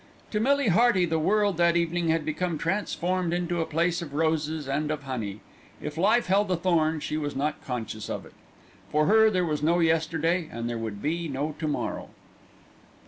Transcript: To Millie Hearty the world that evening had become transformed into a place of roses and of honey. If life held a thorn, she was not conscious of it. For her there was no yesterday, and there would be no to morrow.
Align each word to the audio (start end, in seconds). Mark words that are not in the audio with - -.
To 0.31 0.39
Millie 0.39 0.69
Hearty 0.69 1.05
the 1.05 1.19
world 1.19 1.57
that 1.57 1.77
evening 1.77 2.07
had 2.07 2.25
become 2.25 2.57
transformed 2.57 3.33
into 3.33 3.61
a 3.61 3.67
place 3.67 4.01
of 4.01 4.15
roses 4.15 4.67
and 4.67 4.89
of 4.89 5.03
honey. 5.03 5.41
If 5.79 5.95
life 5.95 6.25
held 6.25 6.49
a 6.49 6.55
thorn, 6.55 6.99
she 7.01 7.17
was 7.17 7.35
not 7.35 7.63
conscious 7.63 8.09
of 8.09 8.25
it. 8.25 8.33
For 8.89 9.05
her 9.05 9.29
there 9.29 9.45
was 9.45 9.61
no 9.61 9.77
yesterday, 9.77 10.49
and 10.51 10.67
there 10.67 10.79
would 10.79 11.03
be 11.03 11.27
no 11.27 11.53
to 11.59 11.67
morrow. 11.67 12.09